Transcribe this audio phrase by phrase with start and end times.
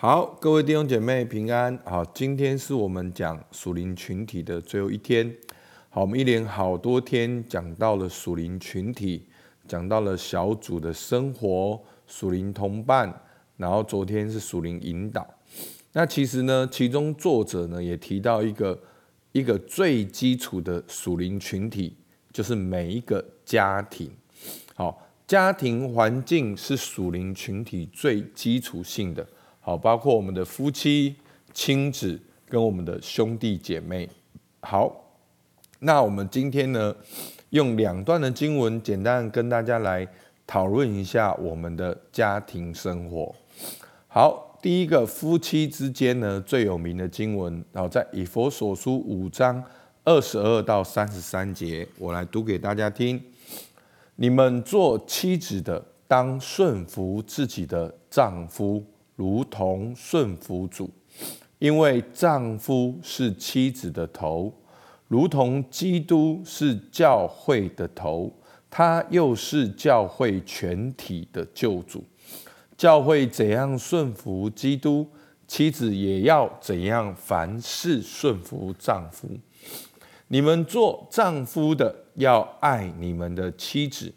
[0.00, 1.76] 好，各位弟兄姐妹平安。
[1.84, 5.36] 好，今天是我们讲属灵群体的最后一天。
[5.90, 9.26] 好，我们一连好多天讲到了属灵群体，
[9.66, 13.12] 讲到了小组的生活、属灵同伴，
[13.56, 15.26] 然后昨天是属灵引导。
[15.92, 18.80] 那其实呢，其中作者呢也提到一个
[19.32, 21.96] 一个最基础的属灵群体，
[22.32, 24.08] 就是每一个家庭。
[24.76, 29.26] 好，家庭环境是属灵群体最基础性的。
[29.68, 31.14] 好，包括我们的夫妻、
[31.52, 32.18] 亲子
[32.48, 34.08] 跟我们的兄弟姐妹。
[34.62, 34.90] 好，
[35.80, 36.96] 那我们今天呢，
[37.50, 40.08] 用两段的经文，简单跟大家来
[40.46, 43.34] 讨论一下我们的家庭生活。
[44.06, 49.62] 好，第一个夫妻之间呢，最有名的经文，然后在以佛所书五章
[50.02, 53.22] 二十二到三十三节，我来读给大家听。
[54.16, 58.82] 你们做妻子的，当顺服自己的丈夫。
[59.18, 60.88] 如同顺服主，
[61.58, 64.54] 因为丈夫是妻子的头，
[65.08, 68.32] 如同基督是教会的头，
[68.70, 72.04] 他又是教会全体的救主。
[72.76, 75.04] 教会怎样顺服基督，
[75.48, 79.28] 妻子也要怎样凡事顺服丈夫。
[80.28, 84.14] 你们做丈夫的要爱你们的妻子。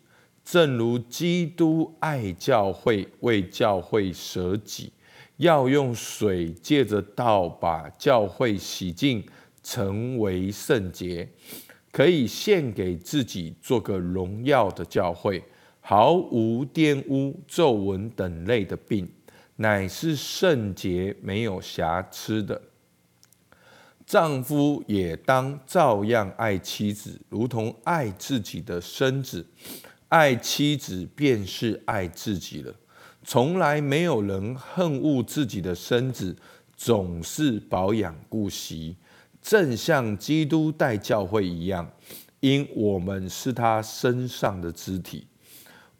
[0.52, 4.91] 正如基督爱教会，为教会舍己，
[5.38, 9.25] 要用水借着道把教会洗净，
[9.63, 11.29] 成为圣洁，
[11.89, 15.41] 可以献给自己，做个荣耀的教会，
[15.79, 19.09] 毫无玷污、皱纹等类的病，
[19.55, 22.61] 乃是圣洁、没有瑕疵的。
[24.05, 29.47] 丈夫也当照样爱妻子，如同爱自己的身子。
[30.11, 32.75] 爱妻子便是爱自己了，
[33.23, 36.35] 从来没有人恨恶自己的身子，
[36.75, 38.97] 总是保养顾惜，
[39.41, 41.89] 正像基督待教会一样，
[42.41, 45.25] 因我们是他身上的肢体。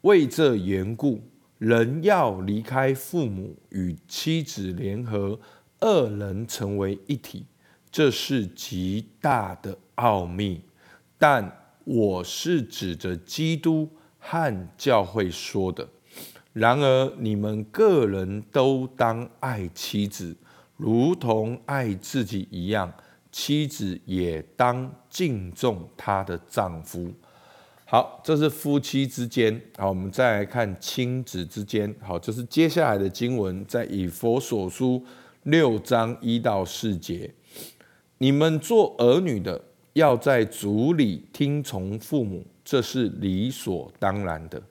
[0.02, 1.22] 为这缘故，
[1.56, 5.40] 人要离开父母，与妻子联合，
[5.80, 7.46] 二人成为一体，
[7.90, 10.60] 这是极大的奥秘。
[11.16, 11.50] 但
[11.84, 13.88] 我是指着基督。
[14.24, 15.86] 和教会说的。
[16.52, 20.36] 然而，你们个人都当爱妻子，
[20.76, 22.88] 如同爱自己一样；
[23.32, 27.12] 妻子也当敬重她的丈夫。
[27.86, 29.60] 好，这是夫妻之间。
[29.76, 31.94] 好，我们再来看亲子之间。
[32.00, 35.04] 好，这是接下来的经文，在以佛所书
[35.44, 37.34] 六章一到四节。
[38.18, 39.60] 你们做儿女的，
[39.94, 42.46] 要在主里听从父母。
[42.64, 44.62] 这是理所当然的，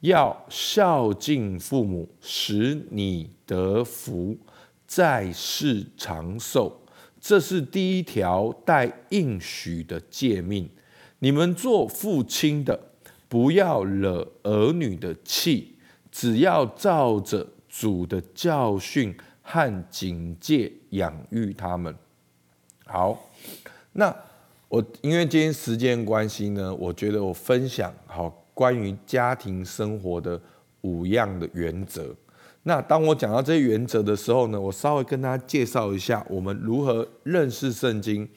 [0.00, 4.36] 要孝敬父母，使你得福，
[4.86, 6.80] 在世长寿。
[7.20, 10.70] 这是第一条带应许的诫命。
[11.18, 12.80] 你们做父亲的，
[13.28, 15.76] 不要惹儿女的气，
[16.10, 21.94] 只要照着主的教训和警戒养育他们。
[22.86, 23.30] 好，
[23.92, 24.29] 那。
[24.70, 30.40] 我因为今天时间关系呢，我觉得我分享好关于家庭生活的
[30.82, 32.14] 五样的原则。
[32.62, 38.28] 那当我讲到这些原则的时候呢，我稍微跟大家介绍一下我们如何认识圣经、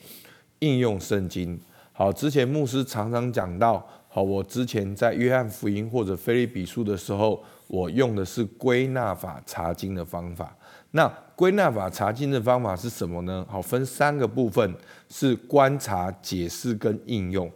[0.57, 1.59] 应用圣经。
[1.91, 10.57] 好，之前牧师常常讲到，好，我之前在约翰福音或者菲利比书的时候，我用的是归纳法查经的方法。
[10.89, 13.45] 那归纳法查经的方法是什么呢？
[13.49, 14.73] 好，分三个部分，
[15.09, 17.51] 是观察、解释跟应用。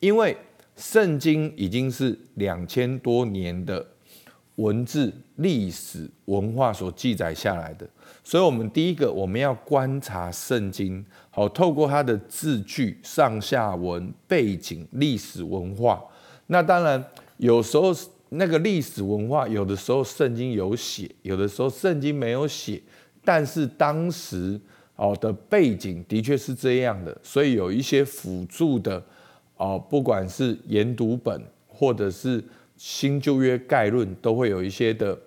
[0.00, 0.36] 因为
[0.76, 3.86] 圣经已经是两千多年的
[4.56, 7.88] 文字、历史、文化所记载下来的，
[8.24, 16.02] 所以，我们第一个我们要观察圣经，好，透过它的字句、上下文、背景、历史文化。
[16.46, 17.04] 那当然，
[17.36, 17.94] 有时候。
[18.34, 22.80] 那个历史文化，有的时候圣经有写，有的时候圣经没有写，
[23.24, 24.60] 但是当时
[24.96, 29.02] 哦的背景的确是这样的，所以有一些辅助的
[29.56, 32.42] 哦，不管是研读本或者是
[32.76, 35.18] 新旧约概论，都会有一些的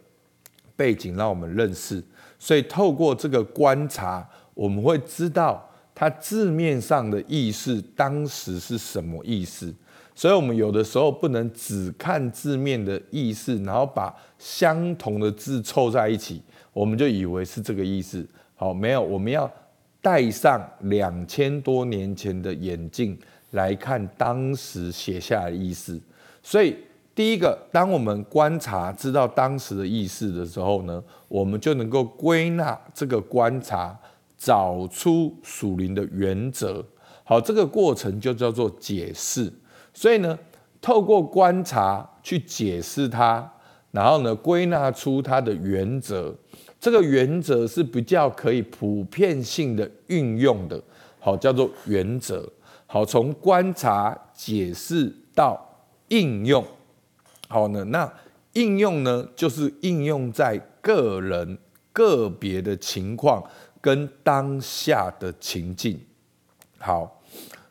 [0.76, 2.04] 背景让我们认识。
[2.38, 5.65] 所以透过这个观察，我们会知道
[5.96, 9.74] 它字面上的意思，当时是什么意思。
[10.14, 18.26] 所以，我们有的时候不能只看字面的意思，然后把相同的字凑在一起，我们就以为是这个意思。
[18.56, 19.50] 好，没有，我们要
[20.02, 23.18] 戴上两千多年前的眼镜
[23.52, 26.00] 来看当时写下的意思。
[26.42, 26.78] 所以，
[27.14, 33.98] 第一个，当我们观察知道当时的意思的时候呢，我们就能够归纳这个观察，
[34.46, 36.86] 找出属灵的原则。
[37.24, 39.52] 好，这个过程就叫做解释。
[39.92, 40.38] 所以呢，
[40.80, 43.52] 透过观察去解释它，
[43.90, 46.36] 然后呢，归纳出它的原则。
[46.80, 50.80] 这个原则是比较可以普遍性的运用的。
[51.20, 52.48] 好，叫做原则。
[52.86, 55.60] 好，从观察、解释到
[56.10, 56.64] 应用。
[57.48, 58.14] 好呢，那
[58.54, 61.58] 应用呢，就是应用在个人
[61.92, 63.44] 个别的情况
[63.86, 66.00] 跟当下的情境。
[66.80, 67.22] 好，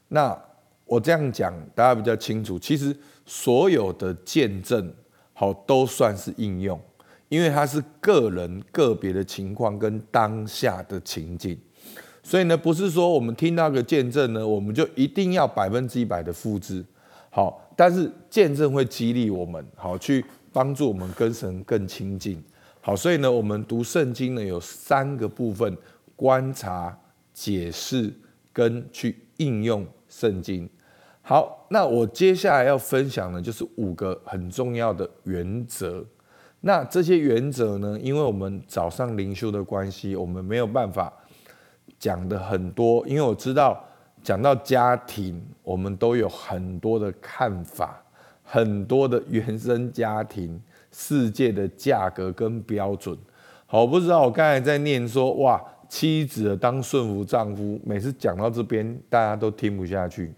[0.06, 0.40] 那
[0.84, 2.56] 我这样讲，大家比较清楚。
[2.56, 2.96] 其实
[3.26, 4.94] 所有的见证，
[5.32, 6.81] 好都算是应用，
[7.28, 11.58] 因为它是个人个别的情况跟当下的情境。
[12.22, 16.84] 所以呢，不是说我们听到个见证呢，我们就一定要百分之一百的复制。
[17.28, 22.40] 好，但是见证会激励我们，好去帮助我们跟神更亲近。
[22.81, 25.75] 好，所以呢，我们读圣经呢有三个部分：
[26.16, 26.99] 观察、
[27.32, 28.12] 解释
[28.52, 30.69] 跟去应用圣经。
[31.22, 36.05] 好，那我接下来要分享的就是五个很重要的原则。
[36.61, 41.12] 那这些原则呢，因为我们早上灵修的关系，我们没有办法。
[41.96, 43.82] 讲的很多，因为我知道
[44.22, 48.02] 讲到家庭，我们都有很多的看法，
[48.43, 50.60] 很多的原生家庭
[50.90, 53.17] 世界的价格跟标准。
[53.64, 60.32] 好，我不知道我刚才在念说，哇，妻子当顺服丈夫，每次讲到这边，大家都听不下去。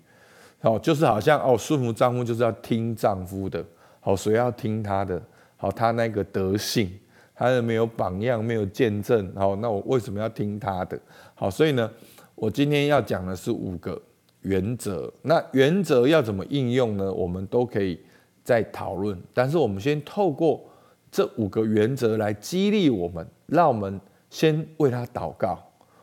[0.61, 3.65] 好，就是好像哦，顺服丈夫就是要听丈夫的，
[4.01, 5.23] 好，谁要听他的？
[5.57, 6.91] 好，他那个德性。
[7.39, 10.99] 他的没有榜样，没有见证，好，那我为什么要听他的？
[11.35, 11.91] 好，所以呢，
[12.35, 14.01] 我今天要讲的是五个
[14.41, 15.13] 原则。
[15.21, 17.13] 那原则要怎么应用呢？
[17.13, 18.01] 我们都可以
[18.43, 19.21] 再讨论。
[19.35, 20.65] 但是我们先透过
[21.11, 24.01] 这五个原则来激励我们，让我们
[24.31, 25.63] 先为他祷告。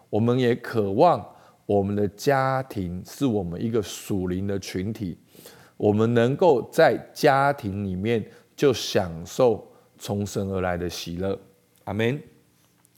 [0.10, 1.26] 我们也渴望
[1.66, 5.18] 我们的家庭是我们一个属灵的群体，
[5.78, 8.26] 我们能够在家庭里面
[8.56, 9.68] 就享受。
[10.00, 11.40] 从神而来的喜乐，
[11.86, 12.22] 阿门。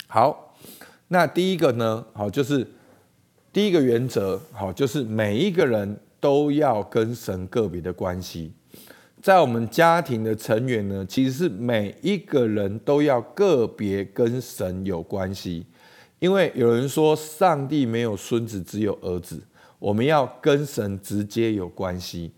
[0.07, 0.56] 好，
[1.10, 2.04] 那第一个呢？
[2.13, 2.68] 好，就是
[3.54, 8.51] 第一个原则，好，就是每一个人都要跟神个别的关系。
[9.25, 15.66] 在我们家庭的成员呢，其实是每一个人都要个别跟神有关系。
[16.19, 19.42] 因为有人说，上帝没有孙子，只有儿子。
[19.80, 22.31] 我们要跟神直接有关系。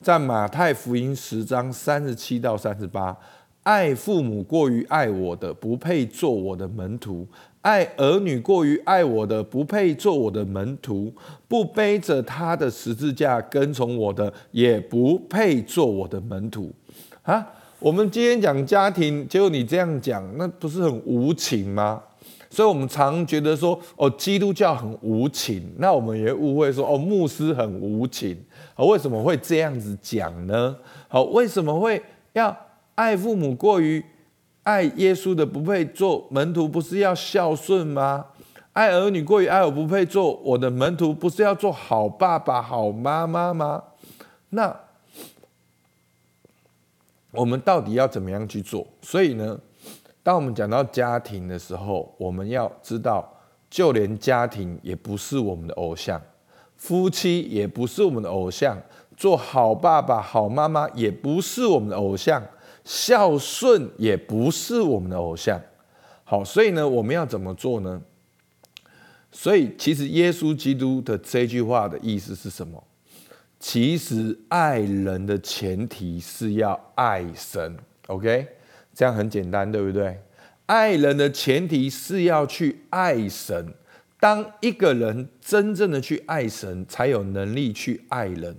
[0.00, 3.18] 在马太福音十章三十七到三十八。
[3.64, 7.26] 爱父母过于爱我的，不配做我的门徒；
[7.68, 11.12] 爱儿女过于爱我的，不配做我的门徒；
[11.46, 16.72] 不背着他的十字架跟从我的，也不配做我的门徒。
[17.20, 17.46] 啊，
[17.78, 22.02] 我们今天讲家庭，结果你这样讲，那不是很无情吗？
[22.48, 28.34] 所以我们常觉得说，哦，基督教很无情，那我们也误会说，哦，牧师很无情。
[28.76, 30.74] 啊，为什么会这样子讲呢？
[31.06, 32.56] 好，为什么会要？
[32.94, 34.02] 爱父母过于
[34.68, 38.26] 爱耶稣的不配做门徒，不是要孝顺吗？
[38.74, 43.82] 爱儿女过于爱我，不配做我的门徒，不是要做好爸爸、好妈妈吗？
[44.50, 44.78] 那
[47.30, 48.86] 我们到底要怎么样去做？
[49.00, 49.58] 所以呢，
[50.22, 53.26] 当我们讲到家庭的时候，我们要知道，
[53.70, 56.20] 就连家庭也不是我们的偶像，
[56.76, 58.76] 夫妻也不是我们的偶像，
[59.16, 62.42] 做好爸爸、好妈妈也不是我们的偶像。
[62.88, 65.60] 孝顺也不是我们的偶像，
[66.24, 68.00] 好，所以呢，我们要怎么做呢？
[69.30, 72.82] 所以，其实耶稣基督的这句话的意思是什么？
[73.60, 77.76] 其实爱人的前提是要爱神
[78.06, 78.48] ，OK？
[78.94, 80.18] 这样很简单，对不对？
[80.64, 83.74] 爱人的前提是要去爱神。
[84.18, 88.56] 当一个人真正的去爱神，才有能力去爱人。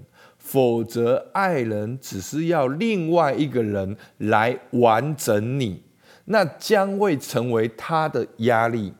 [0.51, 5.83] 否则，爱人只是要另外一个人来完整你，
[6.25, 8.91] 那将会成为他的压力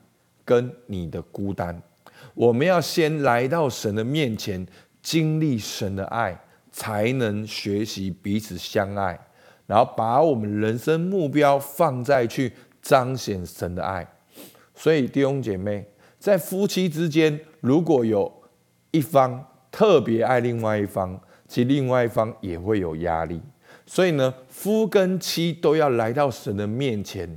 [0.45, 1.81] 跟你的孤单。
[2.35, 4.63] 我们要先来到神的面前，
[5.01, 6.39] 经历神的爱，
[6.71, 9.19] 才能学习彼此相爱，
[9.65, 14.07] 然后把我们人生目标放在去彰显神的爱。
[14.75, 15.83] 所以，弟兄姐妹，
[16.19, 18.31] 在夫妻之间，如果有
[18.91, 23.41] 一方特别爱另外一方，其另外一方也会有压力，
[23.87, 27.27] 所以呢，夫跟妻都要来到神的面前，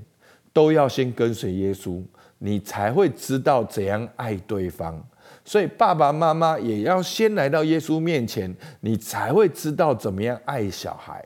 [0.53, 2.03] 都要先跟随耶稣，
[2.39, 5.03] 你才会知道怎样爱对方。
[5.45, 11.25] 所以爸爸妈妈也要先来到耶稣面前，你才会知道怎么样爱小孩。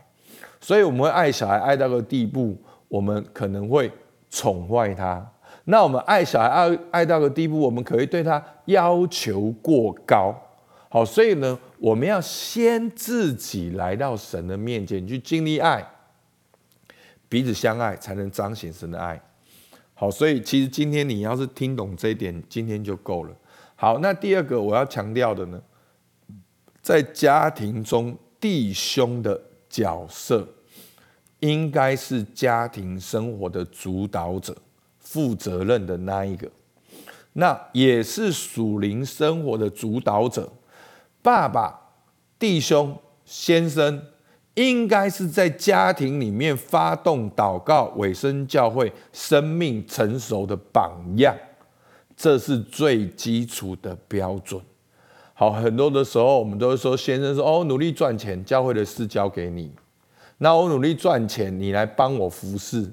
[0.60, 3.90] 所以我们会爱小孩爱到个地步，我们可能会
[4.30, 5.28] 宠坏他。
[5.64, 10.32] 那我们爱小孩爱爱到个地步，我们可以对他要求过高。
[10.88, 15.86] 好，所以呢，我们要先自己来到神的面前去经历爱，
[17.28, 19.20] 彼此相爱，才能彰显神的爱。
[19.92, 23.36] 好，所以其实今天你要是听懂这一点，今天就够了。
[23.74, 25.60] 好，那第二个我要强调的呢，
[26.80, 30.48] 在家庭中弟兄的角色，
[31.40, 34.56] 应该是家庭生活的主导者、
[34.98, 36.50] 负责任的那一个，
[37.34, 40.50] 那也是属灵生活的主导者。
[41.26, 41.76] 爸爸、
[42.38, 44.00] 弟兄、先生，
[44.54, 51.34] 应该是在家庭里面发动祷告、委身教会、生命成熟的榜样。
[52.16, 54.62] 这是最基础的标准。
[55.34, 59.72] 好，很多的时候我们都会说，先生说：“哦，努力赚钱，教会的事交给你。
[60.38, 62.88] 那我努力赚钱，你来帮我服侍。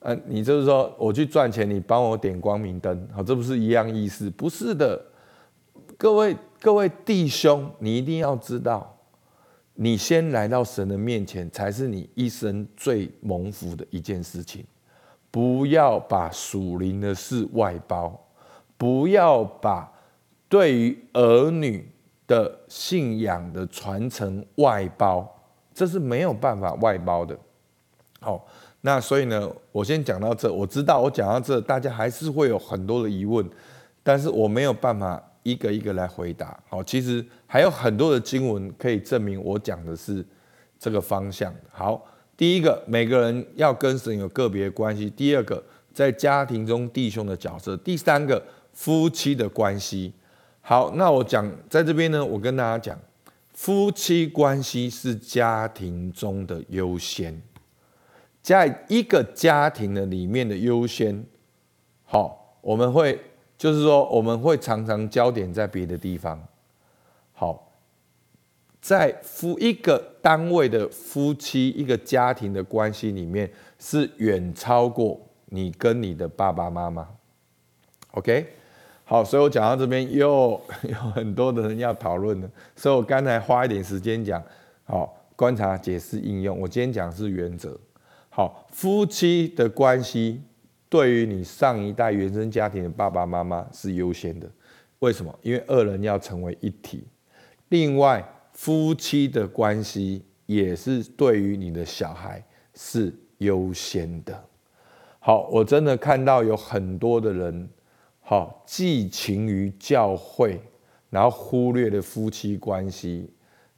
[0.00, 3.08] 呃，你就是说我去赚钱，你帮我点光明灯。
[3.14, 4.28] 好，这不是一样意思？
[4.30, 5.00] 不是的，
[5.96, 8.94] 各位各位弟兄，你一定要知道，
[9.74, 14.62] 你先来到神的面前，才是你一生最蒙福的一件事情。
[15.30, 18.26] 不要把属灵的事外包。
[18.76, 19.90] 不要把
[20.48, 21.90] 对于儿女
[22.26, 25.26] 的信仰的传承外包，
[25.74, 27.38] 这是没有办法外包的。
[28.20, 28.46] 好，
[28.82, 30.52] 那所以呢，我先讲到这。
[30.52, 33.48] 我知道我讲到这，大家还是会有很多的疑问，
[34.02, 36.58] 但是我没有办法一个一个来回答。
[36.68, 40.24] 好，其实还有很多的经文可以证明我讲的是
[40.78, 41.54] 这个方向。
[41.70, 42.04] 好，
[42.36, 48.42] 第一个，每个人要跟神有个别关系；第二个，在家庭中弟兄的角色；第三个。
[48.72, 50.14] 夫妻的关系，
[50.60, 52.98] 好，那我讲在这边呢，我跟大家讲，
[53.52, 57.42] 夫妻关系是家庭中的优先，
[58.40, 61.26] 在一个家庭的里面的优先，
[62.04, 63.20] 好，我们会
[63.60, 66.42] 就是说，我们会常常焦点在别的地方，
[67.34, 67.70] 好，
[68.80, 77.06] 在夫一个单位的夫妻一个家庭的关系里面，是远超过你跟你的爸爸妈妈
[78.12, 78.46] ，OK。
[79.04, 84.42] 好，所以我讲到这边又有很多的人要讨论了，所以我刚才花一点时间讲，
[84.84, 86.58] 好，观察、解释、应用。
[86.58, 87.78] 我今天讲是原则。
[88.30, 90.40] 好，夫妻的关系
[90.90, 94.50] 对于你上一代原生家庭的爸爸妈妈是优先的，
[94.98, 95.32] 为什么？
[95.40, 97.06] 因为二人要成为一体。
[97.68, 102.44] 另外，夫妻的关系也是对于你的小孩
[102.74, 104.44] 是优先的。
[105.20, 107.68] 好，我真的看到有很多的人。
[108.20, 110.60] 好，寄情于教会，
[111.08, 113.30] 然后忽略了夫妻关系。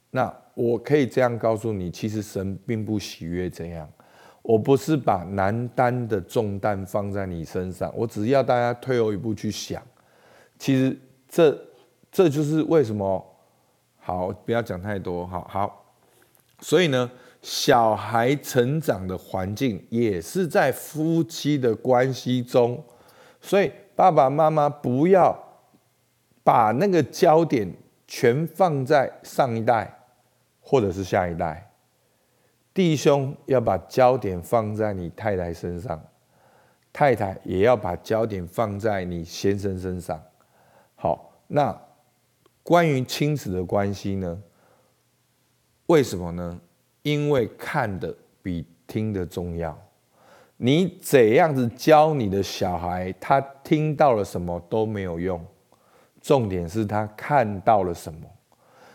[0.09, 3.87] 那我可以这样告诉你，其实神并不喜悦这样。
[4.43, 9.81] 我不是把难担的重担放在你身上，我只要大家退后一步去想。
[10.59, 10.95] 其实
[11.27, 11.59] 这
[12.11, 13.25] 这就是为什么
[13.99, 15.25] 好，不要讲太多。
[15.25, 15.85] 好好，
[16.59, 17.09] 所以呢，
[17.41, 22.83] 小孩成长的环境也是在夫妻的关系中，
[23.41, 23.71] 所以。
[23.95, 25.37] 爸爸妈妈不要
[26.43, 27.71] 把那个焦点
[28.07, 30.07] 全放在上一代
[30.59, 31.71] 或者是下一代，
[32.73, 36.01] 弟兄要把焦点放在你太太身上，
[36.91, 40.19] 太太也要把焦点放在你先生身上。
[40.95, 41.79] 好，那
[42.63, 44.41] 关于亲子的关系呢？
[45.87, 46.59] 为什么呢？
[47.03, 49.77] 因为看的比听的重要。
[50.57, 55.45] 你怎样子教你的小孩，他听到了什么都没有用，
[56.21, 58.21] 重点是他看到了什么。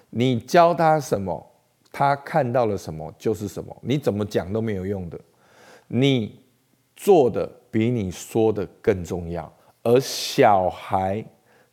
[0.08, 1.46] 你教他什么，
[1.90, 3.76] 他看到了什么就是什么。
[3.82, 5.18] 你怎么讲都没有用的。
[5.86, 6.40] 你
[6.96, 9.52] 做的比你说的更重要。
[9.82, 11.24] 而小孩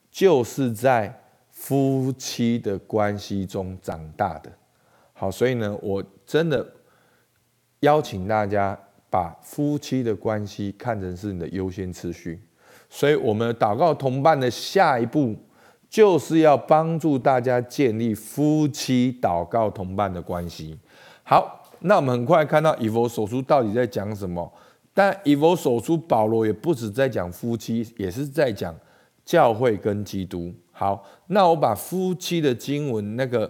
[0.10, 1.14] 就是在
[1.50, 4.52] 夫妻的关系中长大的。
[5.14, 6.66] 好，所以呢，我真的
[7.80, 8.78] 邀请大家。
[9.08, 12.42] 把夫妻的关系看成是你的优先次序，
[12.90, 15.34] 所以我们祷告同伴的下一步
[15.96, 20.78] 就是要帮助大家建立夫妻祷告同伴的关系。
[21.24, 24.52] 好，那我们很快看到以佛所书到底在讲什么？
[24.94, 28.76] 但以佛所书保罗也不止在讲夫妻，也是在讲
[29.24, 30.54] 教会跟基督。
[30.74, 33.50] 好，那我把夫妻的经文那个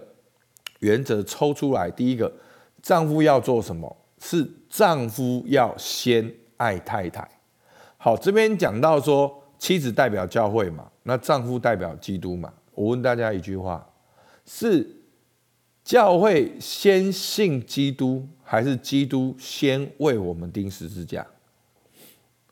[0.78, 2.32] 原则抽出来，第一个，
[2.80, 3.96] 丈夫要做什么？
[4.20, 7.28] 是丈夫要先爱太太。
[7.96, 12.52] 好，这边讲到说，妻子代表教会嘛，那丈夫代表基督嘛。
[12.74, 13.88] 我问大家一句话：
[14.44, 14.86] 是
[15.82, 21.26] 教会先信基督，还是基督先为我们钉十字架？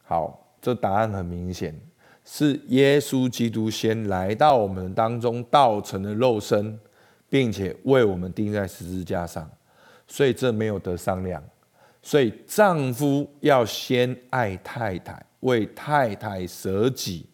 [0.02, 1.78] 好，这答案很明显，
[2.24, 6.78] 是耶稣基督先来到我们当中，道成了肉身，
[7.28, 9.50] 并且为我们钉在十字架上，
[10.06, 11.42] 所以这没有得商量。
[12.02, 17.26] 所以丈夫要先爱太太，为太太舍己，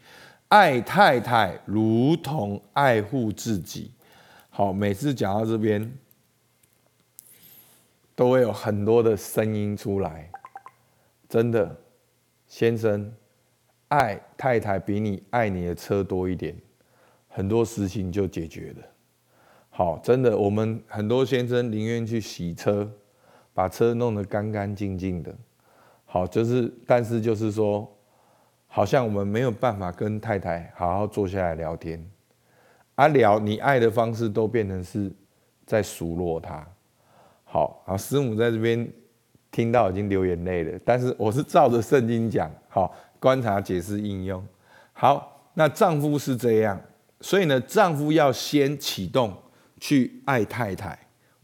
[0.48, 3.90] 爱太太如同爱护自己。
[4.48, 5.92] 好，每次讲到这边，
[8.14, 10.30] 都会有很多的声音出来，
[11.28, 11.76] 真的。
[12.46, 13.12] 先生，
[13.86, 16.56] 爱太太比你爱你的车多一点，
[17.28, 18.82] 很多事情就解决了。
[19.70, 22.90] 好，真的，我们很多先生宁愿去洗车，
[23.54, 25.32] 把车弄得干干净净的。
[26.04, 27.88] 好，就是，但是就是说，
[28.72, 32.02] 好像我们没有办法跟太太好好坐下来聊天，
[32.94, 35.12] 啊聊你爱的方式都变成是
[35.66, 36.66] 在数落他。
[37.44, 38.90] 好，啊师母在这边。
[39.52, 44.46] 听到已经流眼泪了，但是我是照着圣经讲，好观察、解释、应用。
[44.92, 46.80] 好，那丈夫是这样，
[47.20, 49.36] 所以呢，丈夫要先启动
[49.80, 50.96] 去爱太太，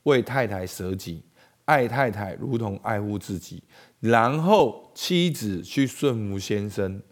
[0.05, 1.25] 为太太舍己，
[1.65, 3.61] 爱太太如同爱护自己，
[3.99, 7.03] 然后妻子去顺服先生，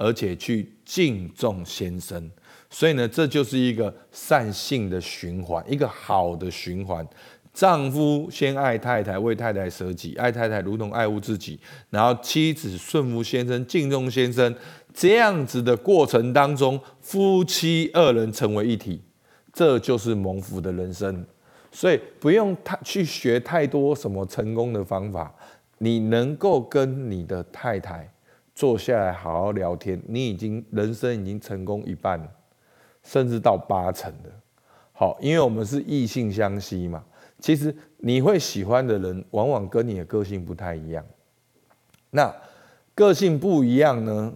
[0.00, 2.30] 而且去敬重先生。
[2.70, 7.06] 所以呢，这就是一个善性的循环，一个好的循环。
[7.52, 11.58] 丈夫先爱太太，为太太舍己，爱太太如同爱护自己。
[11.90, 14.54] 然后妻子顺服先生，敬重先生。
[14.94, 19.02] 这样子的过程当中，夫妻二人成为一体，
[19.52, 21.26] 这就是蒙福的人生。
[21.72, 25.34] 所以不用太去学太多什么成功的方法，
[25.78, 28.12] 你能够跟你的太太
[28.60, 32.20] 坐下来好好聊天，你已经人生已经成功一半，
[33.02, 34.30] 甚至到八成的。
[34.92, 37.02] 好，因为我们是异性相吸嘛。
[37.38, 41.02] 其实你会喜欢的人，往往跟你的个性不太一样。
[42.10, 42.30] 那
[42.94, 44.30] 个性不一样呢，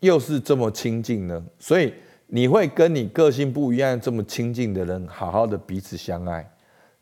[0.00, 1.42] 又是这么亲近呢？
[1.58, 1.94] 所以
[2.26, 6.46] 你会跟你个性不一样、这么亲近的人，好好的彼此相爱，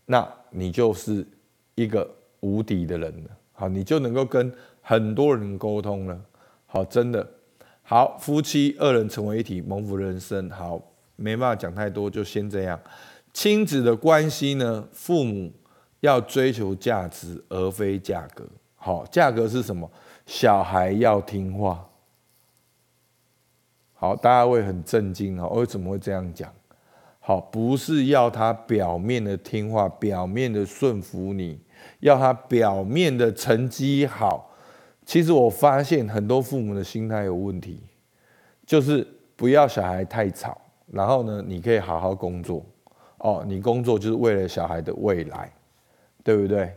[0.07, 1.27] 那你就是
[1.75, 3.31] 一个无敌的人了。
[3.51, 6.21] 好，你就能够跟很多人沟通了。
[6.67, 7.27] 好，真的
[7.83, 10.49] 好，夫妻二人成为一体，蒙福人生。
[10.51, 10.81] 好，
[11.17, 12.79] 没办法讲太多，就先这样。
[13.33, 14.87] 亲子的关系呢？
[14.93, 15.53] 父母
[16.01, 18.45] 要追求价值，而非价格。
[18.77, 19.91] 好，价格是什么？
[20.27, 21.89] 小孩要听话。
[23.95, 26.53] 好，大家会很震惊哦，为什么会这样讲？
[27.21, 31.61] 好，不是要他表面的听话，表面的顺服你，
[32.01, 34.52] 要他表面的成绩好。
[35.05, 37.81] 其实我发现很多父母的心态有问题，
[38.65, 42.65] 就是不要小孩太吵，然后呢，你可以好好工作。
[43.19, 45.53] 哦，你工作就是为了小孩的未来，
[46.25, 46.75] 对不对？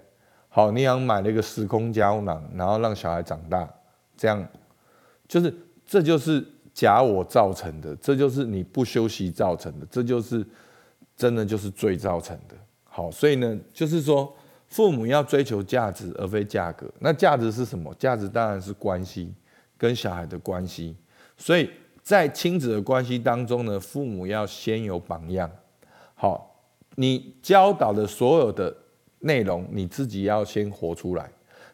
[0.48, 3.68] 好，你想买了一个时空胶囊，然后让小孩长大，
[4.16, 4.48] 这样
[5.28, 5.52] 就是
[5.88, 10.46] 这就是假我造成的，这就是你不休息造成的，这就是
[11.18, 12.56] 真的就是罪造成的。
[12.84, 14.32] 好，所以呢，就是说
[14.68, 16.92] 父母要追求价值而非价格。
[17.00, 17.94] 那价值是什么？
[17.96, 19.34] 价值当然是关系
[19.78, 20.96] 跟小孩的关系。
[21.38, 21.70] 所以
[22.02, 25.50] 在亲子的关系当中呢，父母要先有榜样。
[26.14, 26.64] 好，
[26.96, 28.76] 你教导的所有的
[29.20, 31.30] 内容，你自己要先活出来。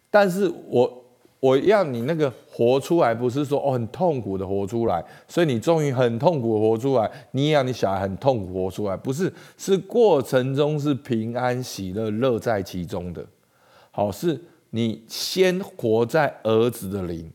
[0.10, 1.01] 但是我
[1.42, 13.26] 我要你那个活出来，不是说哦很痛苦的活出来，所以你终于很痛苦的活出来，你也要你小孩很痛苦活出来，不是，是过程中是平安喜乐乐在其中的。
[13.90, 17.30] 好，是你先活在儿子的灵。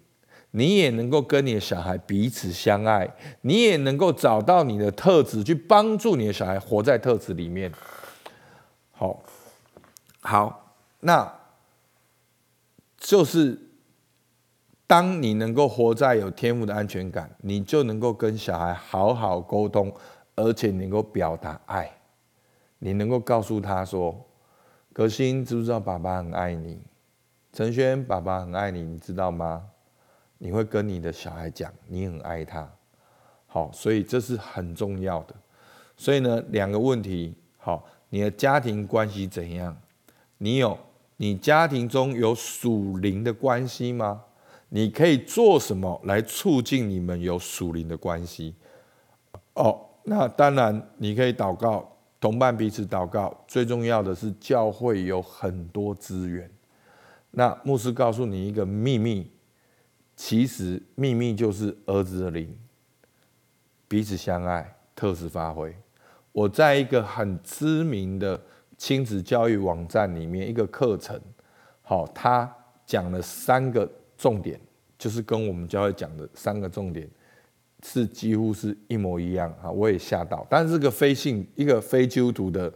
[0.52, 7.70] 你也能够跟你的小孩彼此相爱，你也能够找到你的特质，去帮助你的小孩活在特质里面。
[8.92, 9.22] 好，
[10.20, 11.30] 好，那
[12.96, 13.65] 就是
[14.86, 19.92] 当你能够活在有天赋的安全感，你就能够跟小孩好好沟通，
[20.36, 21.90] 而且能够表达爱。
[22.78, 24.26] 你能够告诉他说
[24.92, 26.80] ：“可心，知不知道爸爸很爱你？
[27.52, 29.70] 陈轩，爸爸很爱你，你知道吗？”
[30.38, 32.70] 你会跟你的小孩讲，你很爱他，
[33.46, 35.34] 好，所以这是很重要的。
[35.96, 39.74] 所以呢，两个问题，好，你的家庭关系怎样？
[40.36, 40.78] 你有
[41.16, 44.24] 你家庭中有属灵的关系吗？
[44.68, 48.54] 你可以做什么来促进你们有属灵的关系？
[49.54, 53.44] 哦，那当然你可以祷告，同伴彼此祷告。
[53.46, 56.50] 最重要的是，教会有很多资源。
[57.30, 59.30] 那牧师告诉你一个秘密。
[60.18, 62.58] 其实秘密就是儿子的灵，
[63.86, 65.76] 彼此相爱，特质发挥。
[66.32, 68.40] 我在一个很知名的
[68.78, 71.20] 亲子教育网站里面一个课程，
[71.82, 72.50] 好，他
[72.86, 74.60] 讲了三个重点，
[74.98, 77.08] 就是跟我们教会讲的三个重点
[77.82, 79.70] 是几乎是一模一样啊！
[79.70, 82.72] 我也吓到，但是个非信一个非基督徒的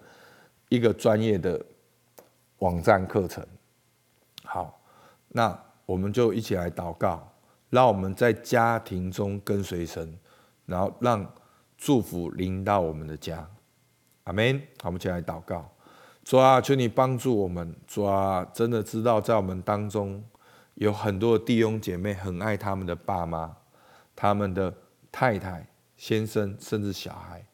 [0.69, 1.61] 一个专业的
[2.59, 3.45] 网站课程，
[4.45, 4.81] 好，
[5.29, 7.33] 那我们就一起来祷告，
[7.71, 10.17] 让我们在家庭中跟随神，
[10.67, 11.27] 然后让
[11.79, 13.49] 祝福临到我们的家，
[14.25, 14.61] 阿门。
[14.83, 15.67] 好，我们一起来祷告。
[16.23, 17.75] 主啊，求你帮助我们。
[17.87, 20.23] 主啊，真的知道在我们当中
[20.81, 23.55] 有很多弟兄姐妹很爱他们的爸妈、
[24.17, 24.75] 他们的
[25.13, 27.45] 太太、先生，甚至小孩。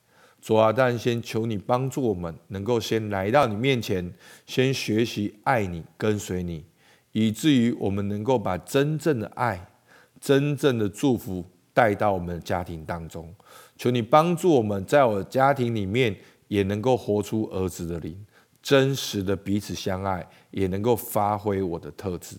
[0.41, 4.15] 主啊，但先求你帮助我们，能够先来到你面前，
[4.47, 6.67] 先学习爱你、跟随你，
[7.11, 9.73] 以至于我们能够把真正的爱、
[10.21, 13.35] 真正的祝福带到我们的家庭当中。
[13.77, 18.25] 求你帮助我们在我的家庭里面也能够活出儿子的灵。
[18.63, 22.37] 真实的彼此相爱，也能够发挥我的特质。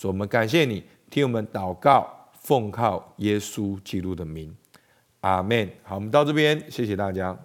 [0.00, 4.56] 主，我们感谢你，听我们祷告，奉靠耶稣基督的名，
[5.20, 5.70] 阿门。
[5.82, 7.38] 好，我们到这边，谢谢大家。